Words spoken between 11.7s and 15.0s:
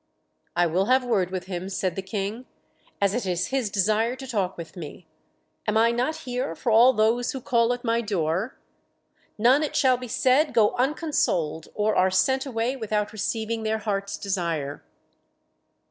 or are sent away without receiving their heart's desire."